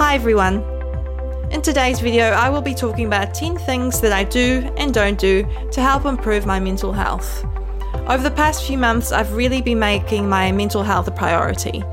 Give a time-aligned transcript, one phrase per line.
[0.00, 0.64] Hi everyone!
[1.52, 5.18] In today's video, I will be talking about 10 things that I do and don't
[5.18, 7.44] do to help improve my mental health.
[8.08, 11.84] Over the past few months, I've really been making my mental health a priority.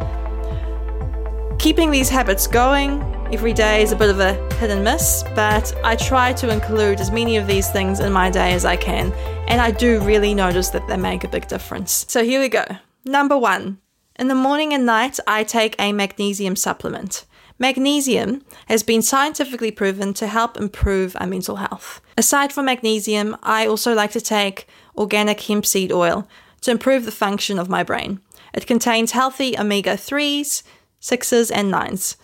[1.60, 5.76] Keeping these habits going every day is a bit of a hit and miss, but
[5.84, 9.12] I try to include as many of these things in my day as I can,
[9.50, 12.05] and I do really notice that they make a big difference.
[12.08, 12.64] So here we go.
[13.04, 13.80] Number one,
[14.18, 17.26] in the morning and night, I take a magnesium supplement.
[17.60, 22.02] Magnesium has been scientifically proven to help improve our mental health.
[22.16, 26.28] Aside from magnesium, I also like to take organic hemp seed oil
[26.62, 28.20] to improve the function of my brain.
[28.54, 30.62] It contains healthy omega 3s,
[31.02, 32.16] 6s, and 9s.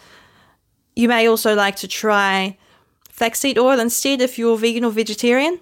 [0.96, 2.58] You may also like to try
[3.10, 5.60] flaxseed oil instead if you're vegan or vegetarian,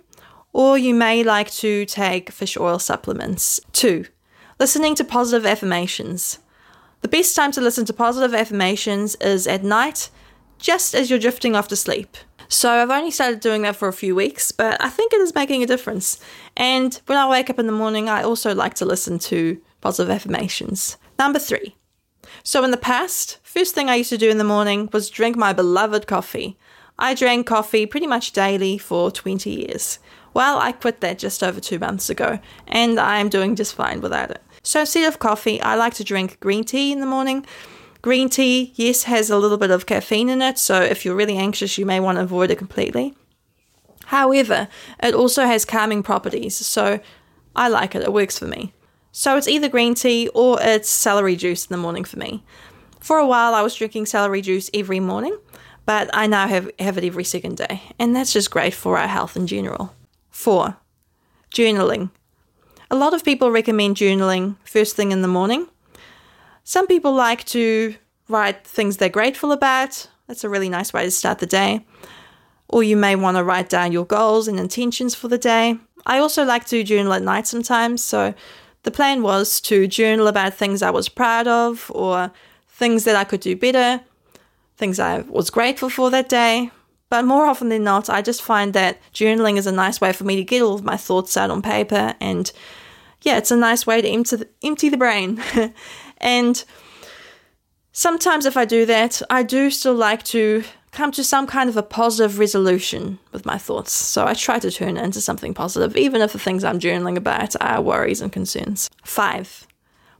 [0.54, 3.62] or you may like to take fish oil supplements.
[3.72, 4.06] 2.
[4.60, 6.40] Listening to positive affirmations.
[7.02, 10.12] The best time to listen to positive affirmations is at night,
[10.60, 12.16] just as you're drifting off to sleep.
[12.48, 15.34] So I've only started doing that for a few weeks, but I think it is
[15.34, 16.20] making a difference.
[16.56, 20.12] And when I wake up in the morning, I also like to listen to positive
[20.12, 20.98] affirmations.
[21.18, 21.76] Number three.
[22.44, 25.36] So in the past, first thing I used to do in the morning was drink
[25.36, 26.58] my beloved coffee.
[27.00, 29.98] I drank coffee pretty much daily for 20 years.
[30.36, 34.30] Well, I quit that just over two months ago, and I'm doing just fine without
[34.30, 34.42] it.
[34.64, 37.46] So instead of coffee, I like to drink green tea in the morning.
[38.02, 41.38] Green tea, yes, has a little bit of caffeine in it, so if you're really
[41.38, 43.14] anxious, you may want to avoid it completely.
[44.06, 44.68] However,
[45.02, 47.00] it also has calming properties, so
[47.56, 48.74] I like it, it works for me.
[49.12, 52.44] So it's either green tea or it's celery juice in the morning for me.
[53.00, 55.38] For a while, I was drinking celery juice every morning,
[55.86, 59.08] but I now have, have it every second day, and that's just great for our
[59.08, 59.96] health in general.
[60.30, 60.78] 4.
[61.54, 62.10] Journaling.
[62.92, 65.66] A lot of people recommend journaling first thing in the morning.
[66.66, 67.96] Some people like to
[68.28, 70.10] write things they're grateful about.
[70.28, 71.86] That's a really nice way to start the day.
[72.68, 75.78] Or you may want to write down your goals and intentions for the day.
[76.06, 78.04] I also like to journal at night sometimes.
[78.04, 78.34] So
[78.84, 82.30] the plan was to journal about things I was proud of or
[82.68, 84.04] things that I could do better,
[84.76, 86.72] things I was grateful for that day.
[87.08, 90.26] But more often than not, I just find that journaling is a nice way for
[90.26, 92.52] me to get all of my thoughts out on paper and
[93.22, 95.42] yeah, it's a nice way to empty the, empty the brain.
[96.18, 96.64] and
[97.92, 101.78] sometimes if I do that, I do still like to come to some kind of
[101.78, 103.94] a positive resolution with my thoughts.
[103.94, 107.16] So I try to turn it into something positive, even if the things I'm journaling
[107.16, 108.90] about are worries and concerns.
[109.04, 109.68] Five,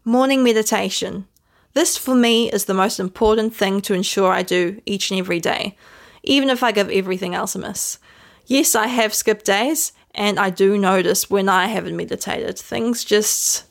[0.06, 1.28] morning meditation.
[1.74, 5.40] This for me is the most important thing to ensure I do each and every
[5.40, 5.78] day,
[6.24, 7.98] even if I give everything else a miss.
[8.46, 13.66] Yes, I have skipped days, and I do notice when I haven't meditated, things just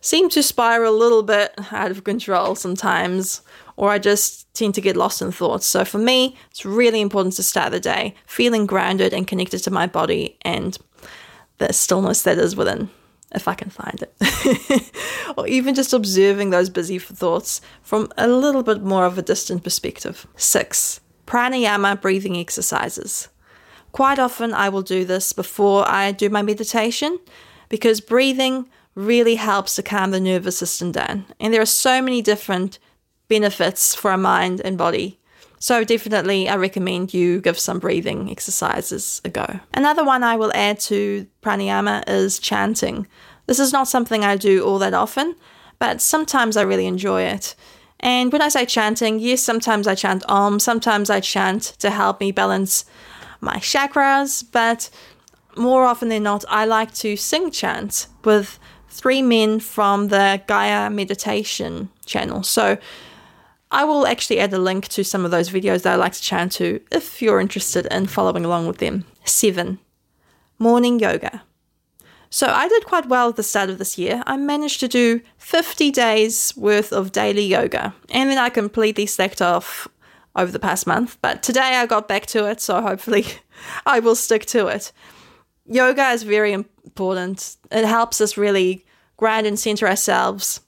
[0.00, 3.42] seem to spiral a little bit out of control sometimes,
[3.76, 5.66] or I just tend to get lost in thoughts.
[5.66, 9.70] So for me, it's really important to start the day feeling grounded and connected to
[9.70, 10.78] my body and
[11.58, 12.90] the stillness that is within,
[13.34, 14.92] if I can find it.
[15.36, 19.64] or even just observing those busy thoughts from a little bit more of a distant
[19.64, 20.26] perspective.
[20.36, 23.28] Six, pranayama breathing exercises.
[23.96, 27.18] Quite often, I will do this before I do my meditation
[27.70, 31.24] because breathing really helps to calm the nervous system down.
[31.40, 32.78] And there are so many different
[33.28, 35.18] benefits for our mind and body.
[35.58, 39.60] So, definitely, I recommend you give some breathing exercises a go.
[39.72, 43.06] Another one I will add to pranayama is chanting.
[43.46, 45.36] This is not something I do all that often,
[45.78, 47.54] but sometimes I really enjoy it.
[48.00, 52.20] And when I say chanting, yes, sometimes I chant Om, sometimes I chant to help
[52.20, 52.84] me balance
[53.40, 54.90] my chakras, but
[55.56, 58.58] more often than not, I like to sing chant with
[58.88, 62.42] three men from the Gaia Meditation channel.
[62.42, 62.78] So
[63.70, 66.22] I will actually add a link to some of those videos that I like to
[66.22, 69.04] chant to if you're interested in following along with them.
[69.24, 69.78] Seven,
[70.58, 71.42] morning yoga.
[72.30, 74.22] So I did quite well at the start of this year.
[74.26, 79.40] I managed to do 50 days worth of daily yoga, and then I completely slacked
[79.40, 79.88] off
[80.36, 83.24] over the past month, but today I got back to it, so hopefully
[83.86, 84.92] I will stick to it.
[85.64, 87.56] Yoga is very important.
[87.72, 88.84] It helps us really
[89.16, 90.60] ground and center ourselves,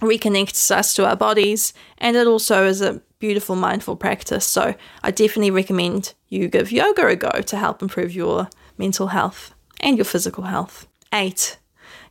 [0.00, 4.44] reconnects us to our bodies, and it also is a beautiful mindful practice.
[4.44, 8.48] So I definitely recommend you give yoga a go to help improve your
[8.78, 10.88] mental health and your physical health.
[11.12, 11.58] Eight,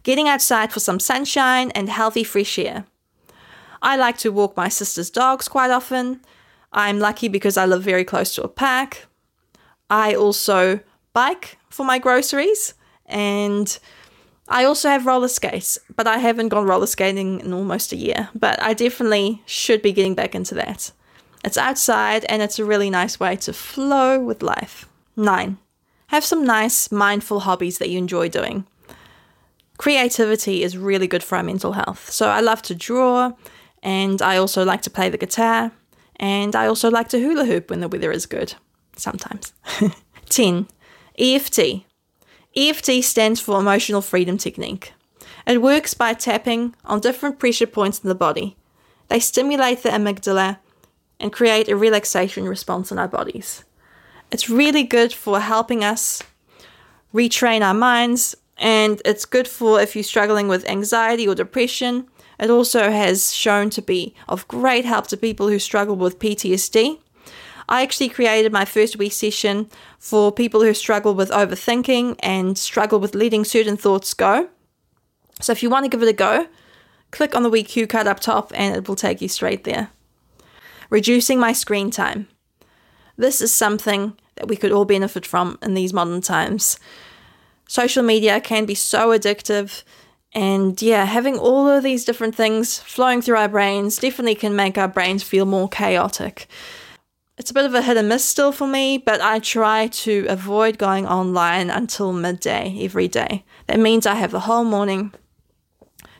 [0.03, 2.85] getting outside for some sunshine and healthy fresh air.
[3.81, 6.21] I like to walk my sister's dogs quite often.
[6.71, 9.07] I'm lucky because I live very close to a park.
[9.89, 10.79] I also
[11.13, 12.73] bike for my groceries
[13.05, 13.77] and
[14.47, 18.29] I also have roller skates, but I haven't gone roller skating in almost a year.
[18.33, 20.91] But I definitely should be getting back into that.
[21.43, 24.87] It's outside and it's a really nice way to flow with life.
[25.17, 25.57] 9.
[26.07, 28.65] Have some nice, mindful hobbies that you enjoy doing.
[29.77, 32.09] Creativity is really good for our mental health.
[32.09, 33.33] So I love to draw
[33.81, 35.71] and I also like to play the guitar
[36.21, 38.53] and I also like to hula hoop when the weather is good.
[38.95, 39.53] Sometimes.
[40.29, 40.67] 10.
[41.17, 41.59] EFT.
[42.55, 44.93] EFT stands for Emotional Freedom Technique.
[45.47, 48.55] It works by tapping on different pressure points in the body.
[49.09, 50.59] They stimulate the amygdala
[51.19, 53.63] and create a relaxation response in our bodies.
[54.31, 56.21] It's really good for helping us
[57.13, 62.07] retrain our minds, and it's good for if you're struggling with anxiety or depression.
[62.41, 66.99] It also has shown to be of great help to people who struggle with PTSD.
[67.69, 72.99] I actually created my first week session for people who struggle with overthinking and struggle
[72.99, 74.49] with letting certain thoughts go.
[75.39, 76.47] So if you want to give it a go,
[77.11, 79.91] click on the week cue card up top and it will take you straight there.
[80.89, 82.27] Reducing my screen time.
[83.17, 86.79] This is something that we could all benefit from in these modern times.
[87.67, 89.83] Social media can be so addictive,
[90.33, 94.77] and yeah, having all of these different things flowing through our brains definitely can make
[94.77, 96.47] our brains feel more chaotic.
[97.37, 100.25] It's a bit of a hit and miss still for me, but I try to
[100.29, 103.43] avoid going online until midday every day.
[103.67, 105.13] That means I have the whole morning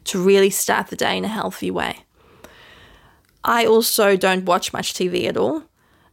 [0.06, 2.06] to really start the day in a healthy way.
[3.44, 5.63] I also don't watch much TV at all.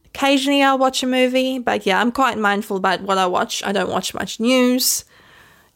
[0.05, 3.63] Occasionally I'll watch a movie, but yeah, I'm quite mindful about what I watch.
[3.63, 5.05] I don't watch much news.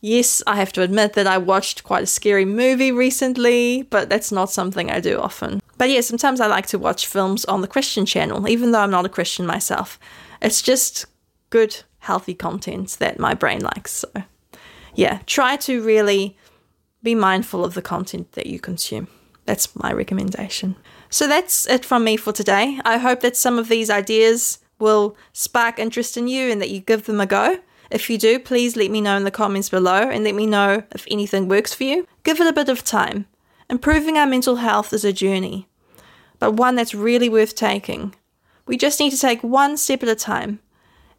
[0.05, 4.33] Yes, I have to admit that I watched quite a scary movie recently, but that's
[4.33, 5.61] not something I do often.
[5.77, 8.91] But yeah, sometimes I like to watch films on the Christian channel, even though I'm
[8.91, 9.97] not a Christian myself.
[10.41, 11.05] It's just
[11.51, 13.93] good, healthy content that my brain likes.
[13.93, 14.09] So
[14.93, 16.35] yeah, try to really
[17.01, 19.07] be mindful of the content that you consume.
[19.45, 20.75] That's my recommendation.
[21.09, 22.77] So that's it from me for today.
[22.83, 26.81] I hope that some of these ideas will spark interest in you and that you
[26.81, 27.59] give them a go.
[27.93, 30.81] If you do, please let me know in the comments below and let me know
[30.91, 32.07] if anything works for you.
[32.23, 33.27] Give it a bit of time.
[33.69, 35.67] Improving our mental health is a journey,
[36.39, 38.15] but one that's really worth taking.
[38.65, 40.59] We just need to take one step at a time.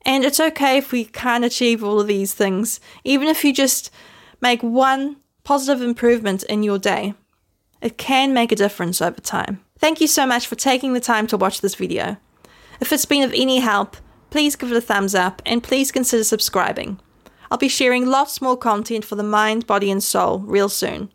[0.04, 3.92] And it's okay if we can't achieve all of these things, even if you just
[4.40, 7.14] make one positive improvement in your day.
[7.80, 9.60] It can make a difference over time.
[9.78, 12.16] Thank you so much for taking the time to watch this video.
[12.80, 13.96] If it's been of any help,
[14.34, 16.98] please give it a thumbs up and please consider subscribing.
[17.52, 21.12] I'll be sharing lots more content for the mind, body, and soul real soon.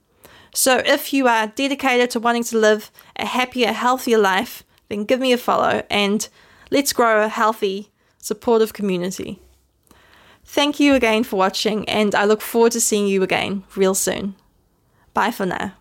[0.53, 5.19] So if you are dedicated to wanting to live a happier, healthier life, then give
[5.19, 6.29] me a follow and
[6.71, 9.41] let's grow a healthy, supportive community.
[10.45, 14.35] Thank you again for watching, and I look forward to seeing you again real soon.
[15.13, 15.73] Bye for now.